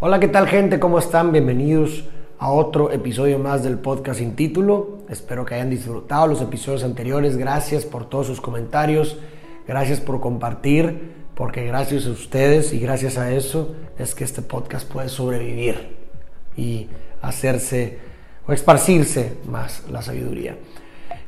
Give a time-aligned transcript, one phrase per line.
[0.00, 0.78] Hola, ¿qué tal gente?
[0.78, 1.32] ¿Cómo están?
[1.32, 2.04] Bienvenidos
[2.38, 4.98] a otro episodio más del podcast sin título.
[5.08, 7.36] Espero que hayan disfrutado los episodios anteriores.
[7.36, 9.18] Gracias por todos sus comentarios.
[9.66, 14.88] Gracias por compartir, porque gracias a ustedes y gracias a eso es que este podcast
[14.88, 15.96] puede sobrevivir
[16.56, 16.86] y
[17.20, 17.98] hacerse
[18.46, 20.56] o esparcirse más la sabiduría.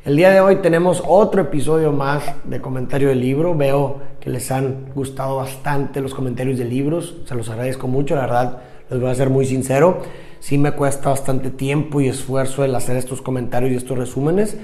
[0.03, 3.55] El día de hoy tenemos otro episodio más de comentario del libro.
[3.55, 7.17] Veo que les han gustado bastante los comentarios de libros.
[7.25, 8.57] Se los agradezco mucho, la verdad,
[8.89, 10.01] les voy a ser muy sincero.
[10.39, 14.57] Sí me cuesta bastante tiempo y esfuerzo el hacer estos comentarios y estos resúmenes.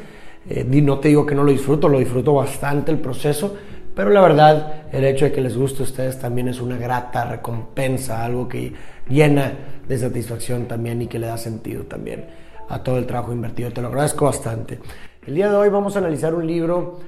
[0.49, 3.55] Eh, no te digo que no lo disfruto, lo disfruto bastante el proceso,
[3.95, 7.25] pero la verdad, el hecho de que les guste a ustedes también es una grata
[7.25, 8.73] recompensa, algo que
[9.07, 9.53] llena
[9.87, 12.25] de satisfacción también y que le da sentido también
[12.69, 13.71] a todo el trabajo invertido.
[13.71, 14.79] Te lo agradezco bastante.
[15.27, 16.99] El día de hoy vamos a analizar un libro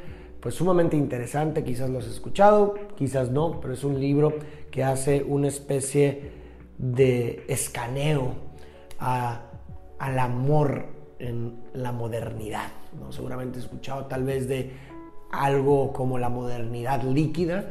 [0.42, 4.34] pues sumamente interesante, quizás lo has escuchado, quizás no, pero es un libro
[4.70, 6.30] que hace una especie
[6.78, 8.34] de escaneo
[9.00, 10.88] al amor
[11.20, 12.74] en la modernidad.
[13.00, 13.14] ¿no?
[13.14, 14.74] Seguramente has escuchado tal vez de
[15.32, 17.70] algo como la modernidad líquida,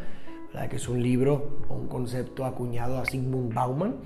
[0.70, 3.96] que es un libro o un concepto acuñado a Sigmund Bauman.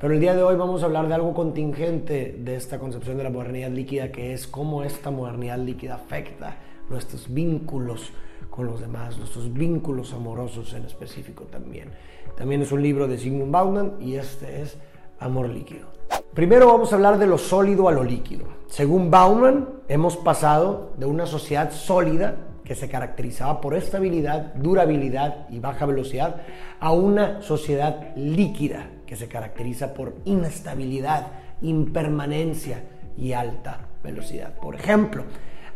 [0.00, 3.24] Pero el día de hoy vamos a hablar de algo contingente de esta concepción de
[3.24, 6.56] la modernidad líquida, que es cómo esta modernidad líquida afecta
[6.90, 8.12] nuestros vínculos
[8.50, 11.92] con los demás, nuestros vínculos amorosos en específico también.
[12.36, 14.76] También es un libro de Sigmund Bauman y este es
[15.18, 15.86] Amor Líquido.
[16.34, 18.44] Primero vamos a hablar de lo sólido a lo líquido.
[18.68, 22.36] Según Bauman, hemos pasado de una sociedad sólida
[22.66, 26.42] que se caracterizaba por estabilidad, durabilidad y baja velocidad,
[26.80, 31.28] a una sociedad líquida que se caracteriza por inestabilidad,
[31.62, 32.82] impermanencia
[33.16, 34.54] y alta velocidad.
[34.58, 35.22] Por ejemplo,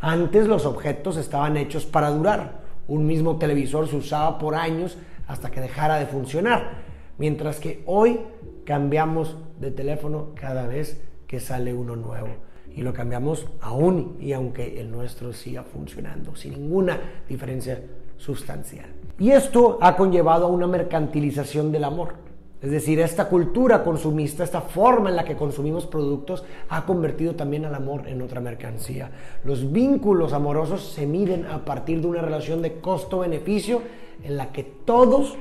[0.01, 2.61] antes los objetos estaban hechos para durar.
[2.89, 6.83] Un mismo televisor se usaba por años hasta que dejara de funcionar,
[7.19, 8.19] mientras que hoy
[8.67, 14.81] cambiamos de teléfono cada vez que sale uno nuevo y lo cambiamos aún y aunque
[14.81, 16.99] el nuestro siga funcionando sin ninguna
[17.29, 17.83] diferencia
[18.17, 18.87] sustancial.
[19.19, 22.15] Y esto ha conllevado a una mercantilización del amor.
[22.63, 27.65] Es decir, esta cultura consumista, esta forma en la que consumimos productos, ha convertido también
[27.65, 29.11] al amor en otra mercancía.
[29.45, 33.81] Los vínculos amorosos se miden a partir de una relación de costo-beneficio
[34.23, 35.37] en la que todos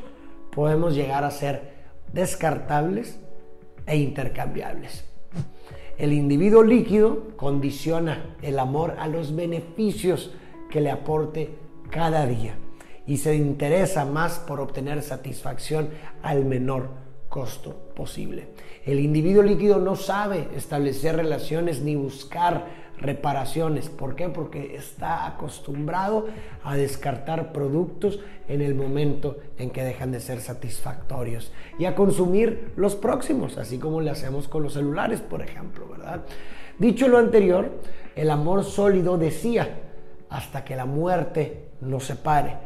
[0.51, 1.73] podemos llegar a ser
[2.13, 3.19] descartables
[3.85, 5.09] e intercambiables.
[6.00, 10.32] El individuo líquido condiciona el amor a los beneficios
[10.72, 11.56] que le aporte
[11.90, 12.56] cada día
[13.06, 15.90] y se interesa más por obtener satisfacción
[16.24, 16.88] al menor
[17.28, 18.48] costo posible.
[18.86, 23.90] El individuo líquido no sabe establecer relaciones ni buscar reparaciones.
[23.90, 24.30] ¿Por qué?
[24.30, 26.28] Porque está acostumbrado
[26.64, 32.74] a descartar productos en el momento en que dejan de ser satisfactorios y a consumir
[32.76, 36.26] los próximos, así como le hacemos con los celulares, por ejemplo, ¿verdad?
[36.78, 37.72] Dicho lo anterior,
[38.16, 39.81] el amor sólido decía
[40.30, 42.58] hasta que la muerte nos separe,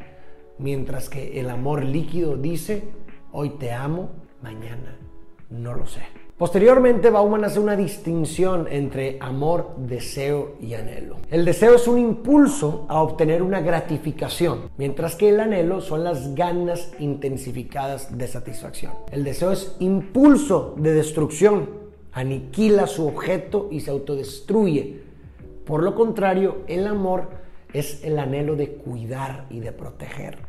[0.57, 2.83] mientras que el amor líquido dice
[3.31, 4.11] hoy te amo
[4.41, 4.97] mañana,
[5.49, 6.22] no lo sé.
[6.37, 11.17] Posteriormente, Bauman hace una distinción entre amor, deseo y anhelo.
[11.29, 16.33] El deseo es un impulso a obtener una gratificación, mientras que el anhelo son las
[16.33, 18.93] ganas intensificadas de satisfacción.
[19.11, 21.69] El deseo es impulso de destrucción,
[22.11, 25.03] aniquila su objeto y se autodestruye.
[25.65, 27.27] Por lo contrario, el amor
[27.73, 30.39] es el anhelo de cuidar y de proteger.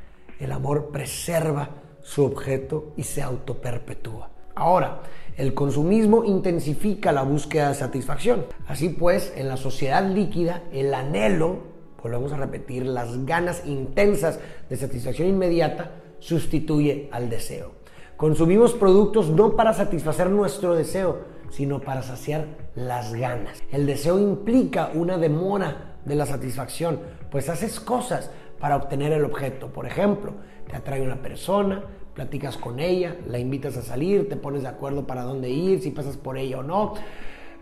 [0.40, 1.68] El amor preserva
[2.00, 4.33] su objeto y se autoperpetúa.
[4.54, 5.02] Ahora,
[5.36, 8.46] el consumismo intensifica la búsqueda de satisfacción.
[8.68, 11.58] Así pues, en la sociedad líquida, el anhelo,
[12.02, 14.38] volvemos a repetir, las ganas intensas
[14.70, 17.72] de satisfacción inmediata, sustituye al deseo.
[18.16, 23.60] Consumimos productos no para satisfacer nuestro deseo, sino para saciar las ganas.
[23.72, 27.00] El deseo implica una demora de la satisfacción,
[27.30, 29.68] pues haces cosas para obtener el objeto.
[29.68, 30.32] Por ejemplo,
[30.68, 31.82] te atrae una persona,
[32.14, 35.90] platicas con ella, la invitas a salir, te pones de acuerdo para dónde ir, si
[35.90, 36.94] pasas por ella o no.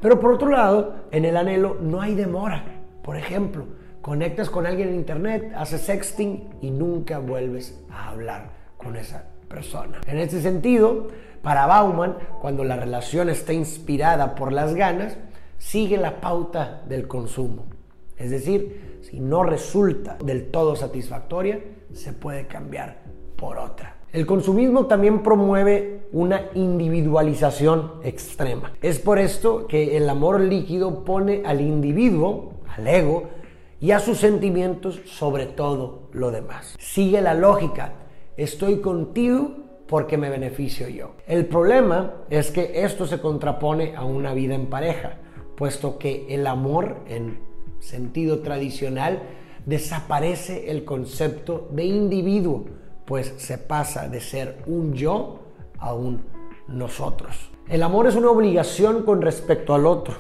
[0.01, 2.65] Pero por otro lado, en el anhelo no hay demora.
[3.03, 3.67] Por ejemplo,
[4.01, 10.01] conectas con alguien en internet, haces sexting y nunca vuelves a hablar con esa persona.
[10.07, 11.09] En este sentido,
[11.43, 15.17] para Bauman, cuando la relación está inspirada por las ganas,
[15.59, 17.65] sigue la pauta del consumo.
[18.17, 21.61] Es decir, si no resulta del todo satisfactoria,
[21.93, 23.03] se puede cambiar
[23.37, 23.97] por otra.
[24.13, 28.73] El consumismo también promueve una individualización extrema.
[28.83, 33.31] Es por esto que el amor líquido pone al individuo, al ego,
[33.81, 36.77] y a sus sentimientos sobre todo lo demás.
[36.79, 37.95] Sigue la lógica,
[38.37, 39.57] estoy contigo
[39.89, 41.17] porque me beneficio yo.
[41.27, 45.19] El problema es que esto se contrapone a una vida en pareja,
[45.57, 47.41] puesto que el amor en
[47.83, 49.23] sentido tradicional
[49.67, 52.65] desaparece el concepto de individuo,
[53.05, 55.41] pues se pasa de ser un yo
[55.79, 56.23] a un
[56.69, 57.51] nosotros.
[57.69, 60.15] El amor es una obligación con respecto al otro,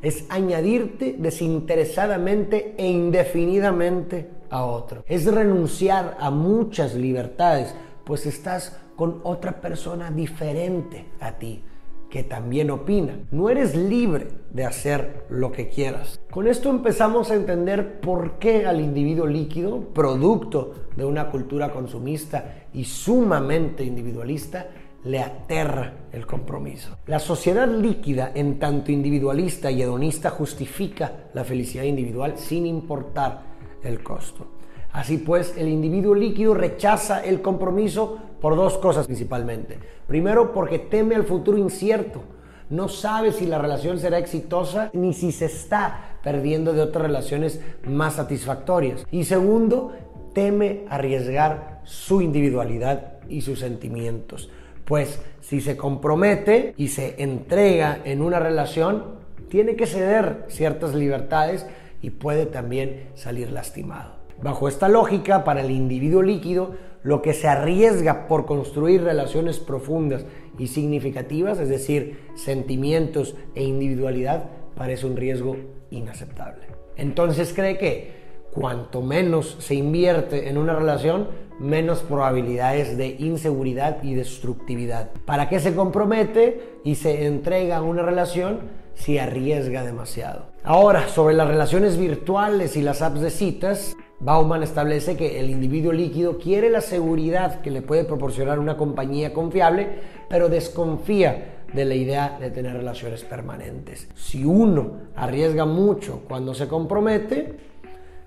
[0.00, 7.74] es añadirte desinteresadamente e indefinidamente a otro, es renunciar a muchas libertades,
[8.04, 11.62] pues estás con otra persona diferente a ti
[12.10, 13.20] que también opina.
[13.30, 16.20] No eres libre de hacer lo que quieras.
[16.30, 22.66] Con esto empezamos a entender por qué al individuo líquido, producto de una cultura consumista
[22.72, 24.66] y sumamente individualista,
[25.04, 26.98] le aterra el compromiso.
[27.06, 33.42] La sociedad líquida, en tanto individualista y hedonista, justifica la felicidad individual sin importar
[33.82, 34.57] el costo.
[34.98, 39.78] Así pues, el individuo líquido rechaza el compromiso por dos cosas principalmente.
[40.08, 42.20] Primero, porque teme al futuro incierto.
[42.68, 47.60] No sabe si la relación será exitosa ni si se está perdiendo de otras relaciones
[47.86, 49.06] más satisfactorias.
[49.12, 49.92] Y segundo,
[50.34, 54.50] teme arriesgar su individualidad y sus sentimientos.
[54.84, 59.04] Pues si se compromete y se entrega en una relación,
[59.48, 61.66] tiene que ceder ciertas libertades
[62.02, 64.17] y puede también salir lastimado.
[64.42, 70.26] Bajo esta lógica, para el individuo líquido, lo que se arriesga por construir relaciones profundas
[70.58, 74.44] y significativas, es decir, sentimientos e individualidad,
[74.76, 75.56] parece un riesgo
[75.90, 76.66] inaceptable.
[76.96, 78.12] Entonces cree que
[78.52, 85.10] cuanto menos se invierte en una relación, menos probabilidades de inseguridad y destructividad.
[85.24, 88.60] ¿Para qué se compromete y se entrega a una relación
[88.94, 90.46] si arriesga demasiado?
[90.62, 95.92] Ahora, sobre las relaciones virtuales y las apps de citas, Bauman establece que el individuo
[95.92, 99.88] líquido quiere la seguridad que le puede proporcionar una compañía confiable,
[100.28, 104.08] pero desconfía de la idea de tener relaciones permanentes.
[104.16, 107.56] Si uno arriesga mucho cuando se compromete,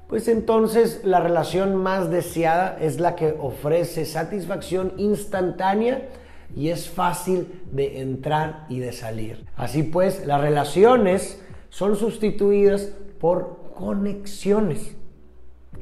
[0.08, 6.08] pues entonces la relación más deseada es la que ofrece satisfacción instantánea
[6.56, 9.46] y es fácil de entrar y de salir.
[9.56, 14.96] Así pues, las relaciones son sustituidas por conexiones.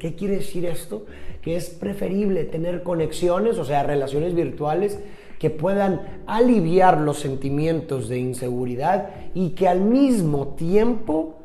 [0.00, 1.04] ¿Qué quiere decir esto?
[1.42, 4.98] Que es preferible tener conexiones, o sea, relaciones virtuales
[5.38, 11.38] que puedan aliviar los sentimientos de inseguridad y que al mismo tiempo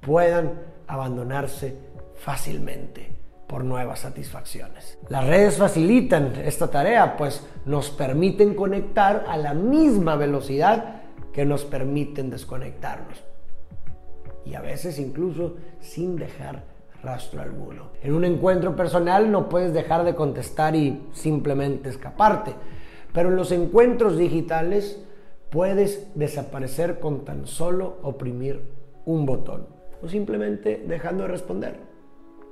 [0.00, 1.74] puedan abandonarse
[2.16, 3.12] fácilmente
[3.46, 4.98] por nuevas satisfacciones.
[5.08, 11.02] Las redes facilitan esta tarea, pues nos permiten conectar a la misma velocidad
[11.32, 13.24] que nos permiten desconectarnos.
[14.44, 16.64] Y a veces incluso sin dejar
[17.02, 17.90] rastro alguno.
[18.02, 22.54] En un encuentro personal no puedes dejar de contestar y simplemente escaparte,
[23.12, 25.02] pero en los encuentros digitales
[25.50, 28.62] puedes desaparecer con tan solo oprimir
[29.04, 29.66] un botón
[30.02, 31.90] o simplemente dejando de responder.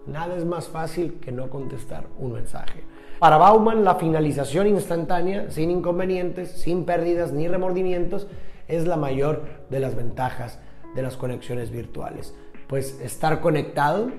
[0.06, 2.82] Nada es más fácil que no contestar un mensaje.
[3.18, 8.26] Para Bauman, la finalización instantánea, sin inconvenientes, sin pérdidas ni remordimientos,
[8.68, 10.60] es la mayor de las ventajas
[10.94, 12.34] de las conexiones virtuales.
[12.68, 14.10] Pues estar conectado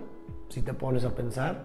[0.50, 1.63] si te pones a pensar,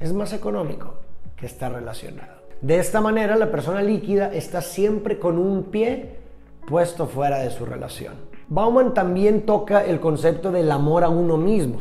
[0.00, 0.94] es más económico
[1.36, 2.36] que estar relacionado.
[2.60, 6.18] De esta manera, la persona líquida está siempre con un pie
[6.66, 8.14] puesto fuera de su relación.
[8.48, 11.78] Bauman también toca el concepto del amor a uno mismo.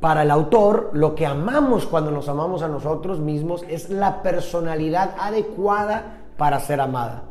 [0.00, 5.14] Para el autor, lo que amamos cuando nos amamos a nosotros mismos es la personalidad
[5.18, 7.24] adecuada para ser amada.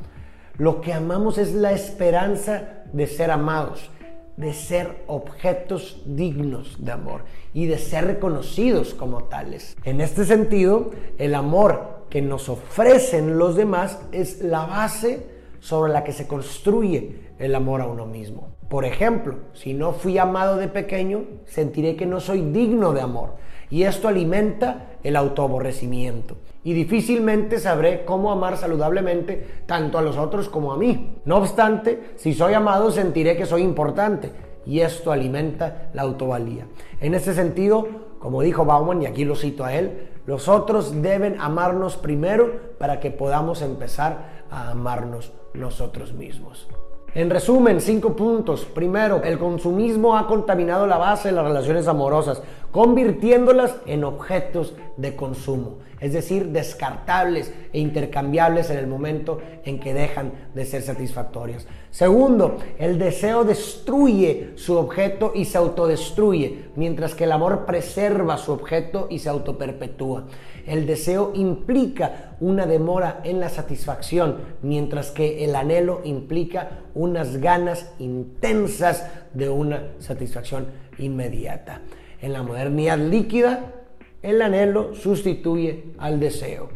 [0.58, 3.92] Lo que amamos es la esperanza de ser amados
[4.38, 7.24] de ser objetos dignos de amor
[7.54, 9.78] y de ser reconocidos como tales.
[9.84, 15.26] En este sentido, el amor que nos ofrecen los demás es la base
[15.60, 18.55] sobre la que se construye el amor a uno mismo.
[18.76, 23.36] Por ejemplo, si no fui amado de pequeño, sentiré que no soy digno de amor
[23.70, 26.36] y esto alimenta el autoaborrecimiento.
[26.62, 31.22] Y difícilmente sabré cómo amar saludablemente tanto a los otros como a mí.
[31.24, 34.34] No obstante, si soy amado sentiré que soy importante
[34.66, 36.68] y esto alimenta la autovalía.
[37.00, 37.88] En ese sentido,
[38.20, 43.00] como dijo Bauman, y aquí lo cito a él, los otros deben amarnos primero para
[43.00, 46.68] que podamos empezar a amarnos nosotros mismos.
[47.16, 48.66] En resumen, cinco puntos.
[48.66, 55.16] Primero, el consumismo ha contaminado la base de las relaciones amorosas, convirtiéndolas en objetos de
[55.16, 61.68] consumo, es decir, descartables e intercambiables en el momento en que dejan de ser satisfactorias.
[61.90, 68.52] Segundo, el deseo destruye su objeto y se autodestruye, mientras que el amor preserva su
[68.52, 70.26] objeto y se autoperpetúa.
[70.66, 77.94] El deseo implica una demora en la satisfacción, mientras que el anhelo implica unas ganas
[78.00, 81.82] intensas de una satisfacción inmediata.
[82.22, 83.74] En la modernidad líquida,
[84.22, 86.70] el anhelo sustituye al deseo,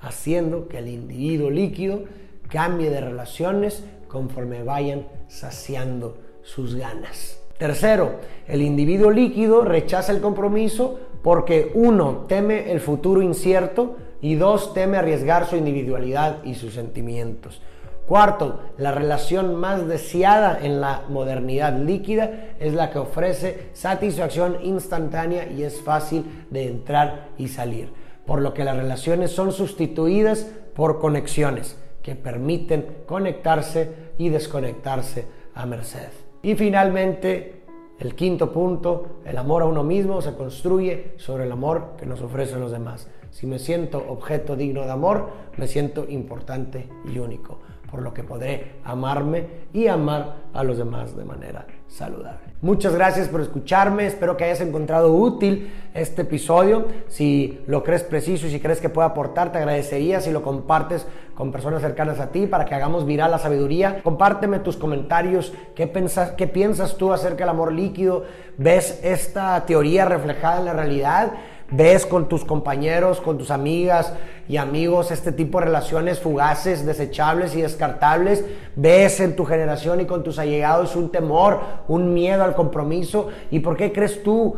[0.00, 2.04] haciendo que el individuo líquido
[2.48, 7.40] cambie de relaciones conforme vayan saciando sus ganas.
[7.58, 14.74] Tercero, el individuo líquido rechaza el compromiso porque uno, teme el futuro incierto y dos,
[14.74, 17.62] teme arriesgar su individualidad y sus sentimientos.
[18.06, 25.50] Cuarto, la relación más deseada en la modernidad líquida es la que ofrece satisfacción instantánea
[25.50, 27.92] y es fácil de entrar y salir,
[28.26, 35.64] por lo que las relaciones son sustituidas por conexiones que permiten conectarse y desconectarse a
[35.64, 36.10] merced.
[36.42, 37.62] Y finalmente,
[38.00, 42.20] el quinto punto, el amor a uno mismo se construye sobre el amor que nos
[42.20, 43.06] ofrecen los demás.
[43.30, 47.58] Si me siento objeto digno de amor, me siento importante y único
[47.92, 52.54] por lo que podré amarme y amar a los demás de manera saludable.
[52.62, 56.86] Muchas gracias por escucharme, espero que hayas encontrado útil este episodio.
[57.08, 61.06] Si lo crees preciso y si crees que puede aportar, te agradecería si lo compartes
[61.34, 64.00] con personas cercanas a ti para que hagamos viral la sabiduría.
[64.02, 68.24] Compárteme tus comentarios, qué, piensas, qué piensas tú acerca del amor líquido,
[68.56, 71.32] ves esta teoría reflejada en la realidad
[71.72, 74.12] ves con tus compañeros, con tus amigas
[74.48, 78.44] y amigos este tipo de relaciones fugaces, desechables y descartables,
[78.76, 83.28] ves en tu generación y con tus allegados un temor, un miedo al compromiso.
[83.50, 84.56] ¿Y por qué crees tú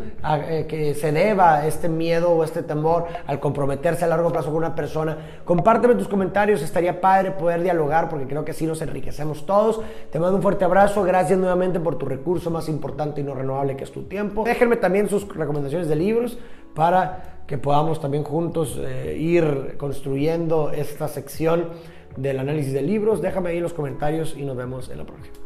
[0.49, 4.57] eh, que se deba este miedo o este temor al comprometerse a largo plazo con
[4.57, 5.17] una persona?
[5.45, 9.81] Compárteme tus comentarios, estaría padre poder dialogar porque creo que así nos enriquecemos todos.
[10.11, 13.77] Te mando un fuerte abrazo, gracias nuevamente por tu recurso más importante y no renovable
[13.77, 14.45] que es tu tiempo.
[14.45, 16.39] Déjenme también sus recomendaciones de libros
[16.75, 21.71] para que podamos también juntos eh, ir construyendo esta sección
[22.17, 23.21] del análisis de libros.
[23.21, 25.44] Déjame ahí en los comentarios y nos vemos en la próxima.